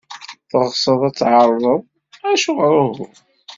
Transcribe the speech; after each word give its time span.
Teɣsed 0.49 1.01
ad 1.07 1.15
tɛerḍed? 1.15 1.83
Acuɣer 2.33 2.73
uhu? 2.85 3.07